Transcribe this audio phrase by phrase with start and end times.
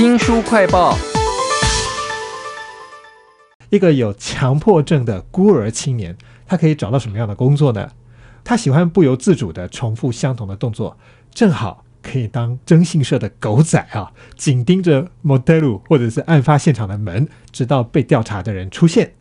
[0.00, 0.96] 新书快报：
[3.68, 7.90] 一个有强迫症的孤儿青年，他可以找到什么样的工作呢？
[8.42, 10.96] 他喜欢不由自主的重复相同的动作，
[11.34, 19.12] 正好可以当征信社的狗仔啊，紧盯着 motel 或者是案发现场的门，直到被调查的人出现。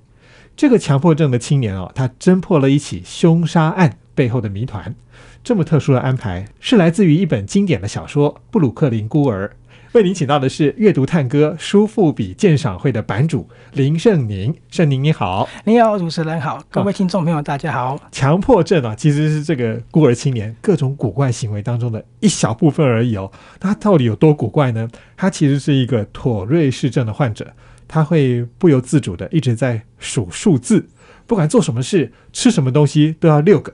[0.56, 4.96] 这个强迫症的青年哦，他侦破了一起凶杀案背后的谜团。
[5.44, 9.48] 这么特殊的安排，是来自于一本经典的小说《布鲁克林孤儿》。
[9.94, 18.00] 为您请到的是阅读探戈书富比鉴赏会的版主林胜宁，胜宁你好，你好，主持人好，各位听众朋友大家好。
[18.12, 23.32] 强迫症啊，其实是这个孤儿青年各种古怪行为当中的一小部分而已哦。
[23.60, 24.88] 他到底有多古怪呢？
[25.18, 27.52] 他其实是一个妥瑞氏症的患者，
[27.88, 30.88] 他会不由自主的一直在数数字，
[31.26, 33.74] 不管做什么事、吃什么东西都要六个。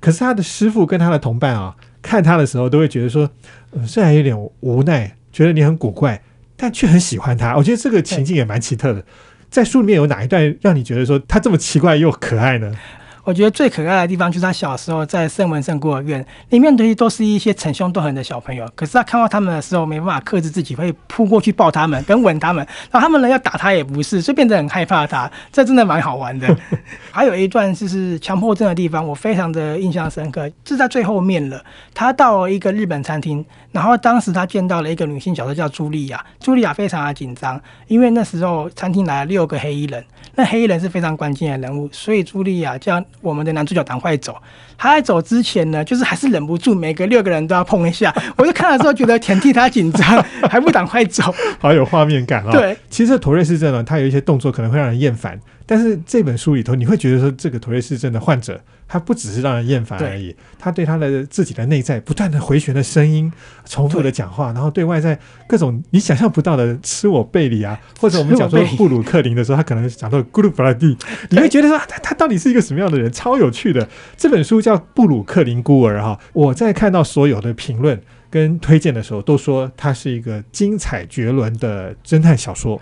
[0.00, 3.28] 可是他的师傅跟他的同伴啊，看他的时候都会觉得说，
[3.72, 5.14] 呃，虽然有点无奈。
[5.32, 6.20] 觉得你很古怪，
[6.56, 7.56] 但却很喜欢他。
[7.56, 9.02] 我觉得这个情境也蛮奇特的。
[9.50, 12.72] 在书里面有哪一段让你觉得说他这么奇怪又可爱呢？
[13.24, 18.68] 我觉得最可爱的地方就是他小时候在圣文圣孤儿院里面，的都是一些逞凶斗狠的小朋友。
[18.74, 22.66] 可是他看到他们的时候，没办法克制自己，会扑过去抱他们，跟吻他们。
[22.90, 25.30] 然后他们呢要打他也不是，所以变得很害怕他。
[25.52, 26.56] 这真的蛮好玩的。
[27.12, 31.64] 还有一段就是强迫症的地方，我非常的印象深刻，是在最后面了。
[31.94, 36.24] 他到了一个日本餐厅，然后当时他见到了一个女性角色叫茱莉亚。
[36.40, 43.02] 茱莉亚非常的紧张，因为那时候餐厅来了六个黑衣人，那黑衣人是非常关键的人物，所以茱莉亚叫。
[43.20, 44.36] 我们的男主角赶快走，
[44.76, 48.12] 他在走之前呢，就是还是忍不住每个六个人都要碰一下。
[48.36, 52.50] 我就看了之后觉得挺替他紧张， 还不赶快走，好有画面感啊！
[52.50, 55.38] 对，其实妥瑞斯这呢，他有一些动作可能会让人厌烦。
[55.74, 63.32] 但是这本书里头，你会觉得说，这个妥瑞氏症的患者，他不只是让人厌烦而已，他对他的自己的内在不断的回旋的声音，
[63.64, 70.94] 重复的讲话，然后对外在各种你想象不到的吃我背里啊，或者我们讲说布鲁克林的时候，他可能讲到咕噜布拉蒂，
[71.30, 73.10] 你会觉得说他他到底是一个什么样的人？
[73.10, 73.88] 超有趣的。
[74.14, 77.98] 这本书叫《布鲁克林孤儿》哈，我在看到所有的评论
[78.28, 82.78] 跟推荐的时候，都说它是一个精彩绝伦的侦探小说。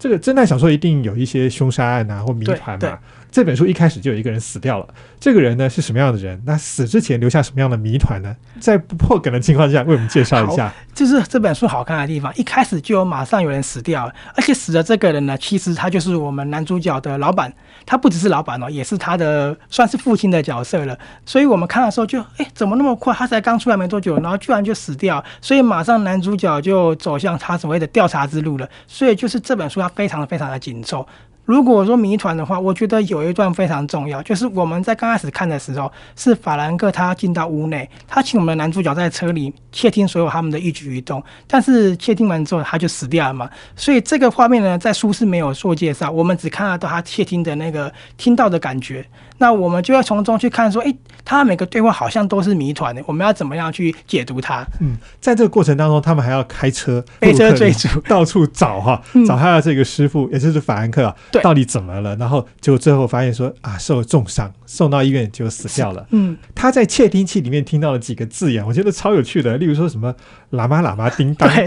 [0.00, 2.98] 这个侦探小说一定有一些凶杀案啊，或谜团嘛。
[3.30, 4.88] 这本书一开始就有一个人死掉了，
[5.20, 6.40] 这个人呢是什么样的人？
[6.44, 8.34] 那死之前留下什么样的谜团呢？
[8.58, 10.72] 在不破梗的情况下，为我们介绍一下。
[10.92, 17.52] 就是这本书好看的地方，一开始就有马上有人死掉，而且死的这个人呢，其实他就是我们男主角的老板，
[17.86, 20.98] 他不只是老板哦，也是他的算是父亲的角色了。
[21.24, 23.14] 所以我们看的时候就，哎，怎么那么快？
[23.14, 28.68] 他才刚出来没多久，然后居然就死掉，所以马上男主角就走向他所谓的调查之路了。
[28.86, 31.06] 所以就是这本书它非常非常的紧凑。
[31.50, 49.04] 如果说谜团的话，我觉得有一段非常重要，就是我们在刚开始看的时候，是法兰克他进到屋内，他请我们的男主角在车里窃听所有他们的一举一动，但是窃听完之后他就死掉了嘛，所以这个画面呢，在书是没有做介绍，我们只看得到他窃听的那个听到的感觉。
[49.38, 50.94] 那我们就要从中去看，说，哎，
[51.24, 54.62] 他每个对话好像都是谜团的，我们要怎么样去解读它？
[54.80, 62.14] 嗯，在这个过程当中，他们还要开车，开车追逐，到处找哈，找他的这个师傅，也就是法兰克啊，到底怎么了？
[62.16, 66.06] 然后就最后发现说，啊，受了重伤，送到医院就死掉了。
[66.10, 70.14] 嗯，他在窃听器里面听到了几个字眼，我觉得超有趣的，例如说什么
[70.50, 71.66] 喇嘛喇嘛叮当，对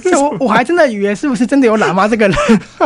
[0.00, 2.36] 对， 我我还真的以为是不是真的有喇嘛这个人，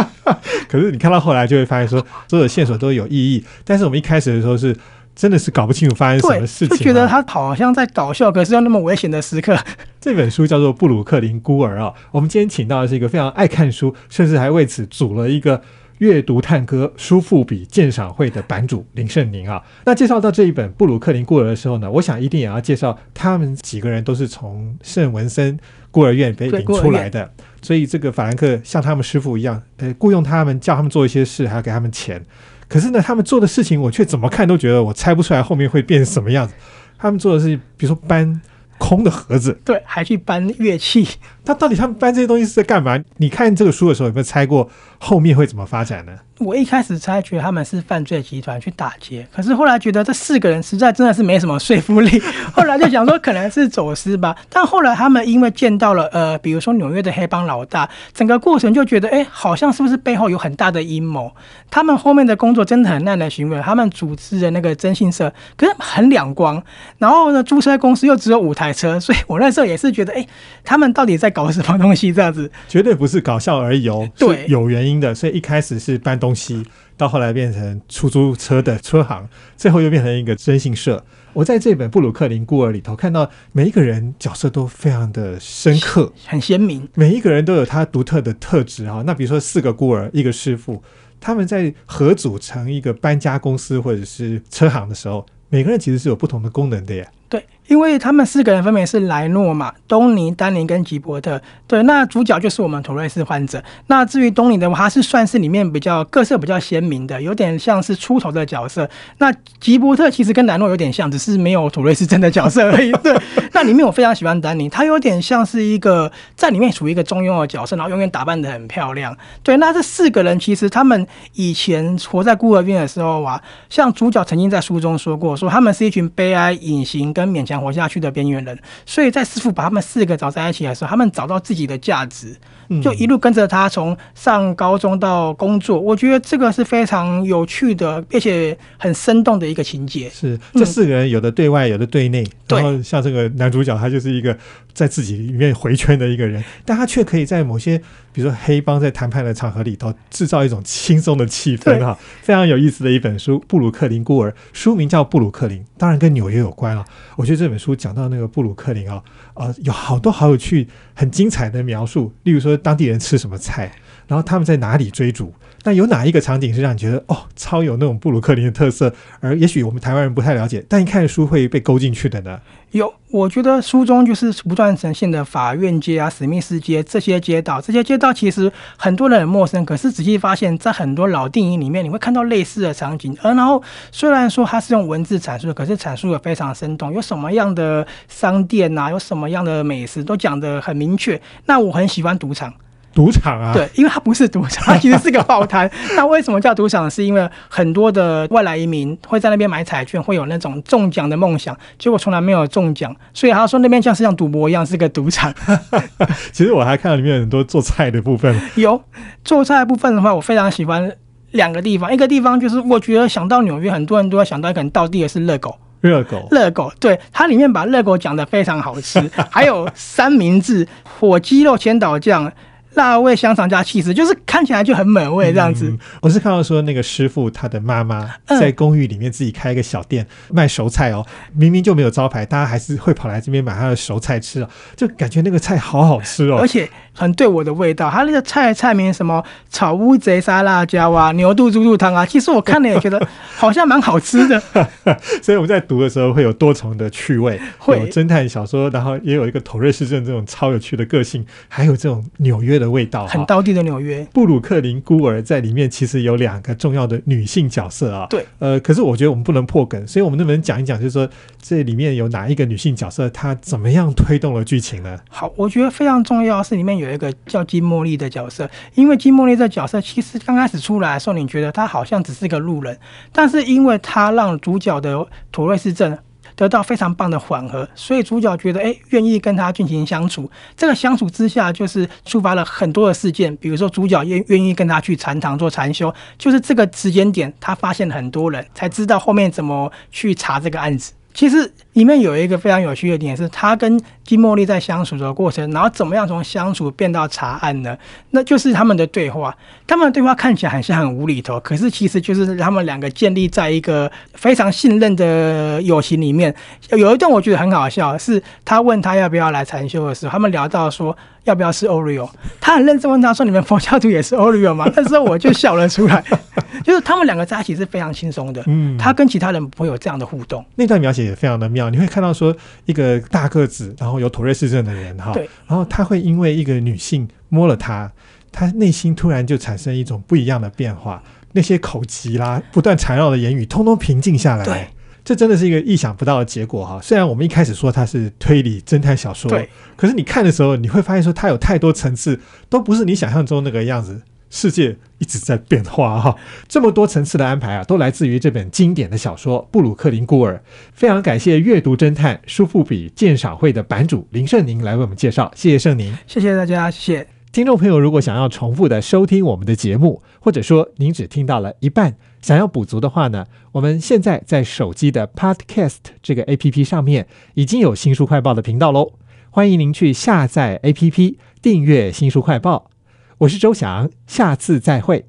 [0.66, 4.14] 可是你看到后来就会发现说，所有的线索都有意义，但是我们一开。
[4.14, 4.76] 开始的时候是
[5.16, 9.58] 真的是搞不清楚发生什么事情，就觉得他好像在搞笑，可是又那么危险的时刻。
[10.00, 15.60] 这本书叫做《布鲁克林孤儿》啊，我们今天请到的是一个非常爱看书，甚至还为此组了一个
[15.98, 19.62] 阅读探戈书富比鉴赏会的版主林胜宁啊。
[19.84, 25.58] 那介绍到这一本《布鲁克林孤儿》的时候呢，我想一定也要介绍他们几个人都是从圣文森
[25.90, 27.30] 孤儿院被领出来的，
[27.62, 32.20] 所以这个法兰克像他们师傅一样，呃，雇佣他们，叫他们做一些事，还要给他们钱。
[32.66, 36.54] 可是呢，他们做的事情，我却怎么看都觉得我猜不出来后面会变成什么样子。
[36.98, 38.40] 他们做的事情，比如说搬
[38.78, 41.06] 空的盒子，对，还去搬乐器。
[41.44, 42.98] 那到底他们搬这些东西是在干嘛？
[43.16, 44.68] 你看这个书的时候，有没有猜过
[44.98, 46.12] 后面会怎么发展呢？
[46.38, 52.20] 我一开始猜觉得他们是犯罪集团去打劫，可是后来觉得这四个人实在真的是没什么说服力。
[52.52, 61.32] 后来就想说可能是走私吧，但后来他们因为见到了呃，比如说纽约的黑帮老大，整个过程就觉得哎，好像是不是背后有很大的阴谋？
[61.70, 63.60] 他们后面的工作真的很耐人寻味。
[63.62, 66.60] 他们组织的那个征信社，可是很两光。
[66.98, 70.26] 然后呢，租车公司又只有五台车，所以我那时候也是觉得哎，
[70.64, 72.12] 他们到底在搞什么东西？
[72.12, 75.14] 这样子绝对不是搞笑而已哦，对，有原因的。
[75.14, 76.64] 所以一开始是搬东西，
[76.96, 79.28] 到后来变成出租车的车行，
[79.58, 81.04] 最后又变成一个征信社。
[81.34, 89.02] 我在这本布鲁克林孤儿里头看到每一个人角色都非常的深刻，很鲜明，每一个人都有他独特的特质哈。
[89.04, 90.82] 那比如说四个孤儿，一个师傅，
[91.20, 97.06] 他们在合组成一个搬家公司或者是车行的时候，每个人其实是有不同的功能的耶。
[97.28, 101.40] 对，因为他们四个人分别是莱诺嘛、东尼、丹尼跟吉伯特。
[101.66, 103.62] 对，那主角就是我们妥瑞斯患者。
[103.86, 108.88] 那至于东尼的话，他是算是里面比较各色比较鲜明的，有点像是出头的角色。
[109.18, 112.92] 那吉伯特其实跟莱诺有点像，只是没有妥瑞斯真的角色而已。
[113.02, 113.16] 对，
[113.52, 119.16] 那里面我非常喜欢丹尼，他有点像是一个在里面属于一个中庸的角色，然后永远打扮的很漂亮。
[119.42, 123.40] 对，那这四个人其实他们以前活在孤儿院的时候啊，
[123.70, 132.36] 像主角曾经在书中说过，说他们是一群悲哀、隐形跟勉强活下去的边缘人，所以在师傅把他们四个找在一起的时候，他们找到自己的价值，
[132.82, 135.78] 就一路跟着他从上高中到工作。
[135.78, 140.08] 我觉得这个是非常有趣的，并且很生动的一个情节。
[140.10, 142.24] 是这四个人有的对外，有的对内。
[142.48, 144.36] 然后像这个男主角，他就是一个
[144.72, 147.80] 在自己里面回圈的一个人，但他却可以在某些
[148.14, 156.84] 比如说黑帮在谈判的场合里头制造一种轻松的气氛哈，非常有意思的一本书《布鲁克林孤儿》，书名叫《布鲁克林》，当然跟纽约有关了。
[157.16, 159.02] 我觉得这本书讲到那个布鲁克林啊，
[159.34, 163.72] 呃，有好多好有趣、很精彩的描述，例如说当地人吃什么菜，
[164.06, 165.32] 然后他们在哪里追逐。
[165.66, 172.38] 那有哪一个场景是让你觉得哦，超有那种布鲁克林的特色，而也许我们台湾人不太了解，但一看书会被勾进去的呢？
[172.72, 183.16] 有，我觉得书中就是不断呈现的法院街啊、史密斯街这些街道，这些街道其实很多人很陌生，可是仔细发现，在很多老电影里面，你会看到类似的场景。
[183.22, 191.18] 而然后虽然说它是用文字阐述，可是阐述的非常生动，有什么样的商店啊，有什么样的美食，都讲得很明确。
[191.46, 192.52] 那我很喜欢赌场。
[192.94, 195.68] 赌场啊，对，因为它不是赌场，它 其实是个报摊。
[195.96, 196.88] 那为什么叫赌场？
[196.88, 205.34] 是因为很多的外来移民会在那边买彩券，会有那种中奖的梦想，结果从来没有中奖，所以他说那边像是像赌博一样，是个赌场。
[206.30, 208.38] 其实我还看到里面很多做菜的部分。
[208.54, 208.80] 有
[209.24, 210.90] 做菜部分的话，我非常喜欢
[211.32, 215.58] 两个地方，一个地方就是我觉得想到纽约，很多人都要想到可能到地的是热狗。
[215.80, 222.32] 热狗，热狗，对，它里面把热狗讲的非常好吃， 还有三明治、火鸡肉千岛酱。
[222.74, 225.76] 辣味香肠加气势，就是看起来就很美味这样子。
[226.00, 237.88] 我是看到说那个师傅他的妈妈在公寓里面自己开一个小店卖熟菜哦，明明就没有招牌，大家还是会跑来这边买他的熟菜吃哦，就感觉那个菜好好吃哦，而且很对我的味道。
[237.88, 243.00] 他那个菜菜名什么炒乌贼沙辣椒啊，牛肚猪肚汤啊，其实我看了也觉得
[243.36, 244.42] 好像蛮好吃的。
[245.22, 252.63] 所以我们在读的时候会有多重的趣味，有侦探小说，然后也有一个头瑞市镇这种超有趣的个性，还有这种纽约的。
[252.64, 258.06] 的味道很道地的纽约，布鲁克林孤儿在里面其实有两个重要的女性角色啊。
[258.08, 261.08] 对，呃，可是我觉得我们不能破梗，所以我们能不能讲一讲，就是说
[261.40, 264.98] 这里面有哪一个女性角色，她怎么样推动了剧情呢？
[265.08, 272.78] 好，我觉得非常重要是里面有一个叫金茉莉的角色，因为金茉莉这角色其实刚开始出来的时候，你觉得她好像只是个路人，
[273.12, 275.98] 但是因为她让主角的妥瑞斯镇。
[276.36, 280.30] 得到非常棒的缓和，所以主角觉得哎，愿意跟他进行相处。
[280.56, 290.92] 这个相处之下，就是触发了很多的事件，比如说主角愿愿意跟他去禅堂做禅修，就是这个时间点，他发现了很多人才知道后面怎么去查这个案子。
[291.12, 297.76] 其实里面有一个非常有趣的点，是他跟金茉莉在相处的过程，然后怎么样从相处变到查案呢？
[298.10, 299.34] 那就是他们的对话。
[299.66, 306.34] 他们的对话看起来很像很无厘头，可是其实就是他们两个建立在一个非常信任的友情里面。
[306.70, 310.96] 有一段我觉得很好笑，是他问他要不要来禅修的时候，他们聊到说。
[311.24, 312.06] 要不要吃 Oreo？
[312.38, 316.04] 他很认真问他说：“你们佛教徒也是 Oreo 吗？” 那时候我就笑了出来，
[316.62, 318.42] 就是他们两个在一起是非常轻松的。
[318.46, 320.44] 嗯，他跟其他人不会有这样的互动。
[320.56, 327.90] 那段描写也非常的妙，你会看到说一个大个子，然后有妥瑞氏症的人哈，对，然后他会因为一个女性摸了他，
[328.30, 334.44] 他内心突然就产生一种不一样的变化，那些口疾啦、不断缠绕的言语，通通平静下来。
[334.44, 334.68] 对。
[335.04, 336.80] 这真的是一个意想不到的结果哈！
[336.82, 339.46] 虽然我们一开始说它是推理侦探小说，对，
[339.76, 344.00] 可是你看的时候，你会发现说它有太多层次，都不是你想象中那个样子。
[344.34, 346.16] 世界一直在变化哈，
[346.48, 350.34] 这么多层次的安排啊，都来自于这本经典的小说《布鲁克林孤儿》。
[350.72, 357.78] 非常感谢阅读侦探书富比鉴赏会的版主林胜宁来为我们介绍，谢谢胜宁，谢谢大家，谢谢听众朋友。
[357.78, 361.94] 如果想要重复的收听我们的节目，或者说您只听到了一半。
[362.20, 368.94] 想要补足的话呢，我们现在在手机的 Podcast 这个 A P P 上面已经有新书快报的频道喽，
[369.30, 372.73] 欢迎您去下载 A P P 订阅新书快报。
[373.18, 375.06] 我是周翔，下次再会。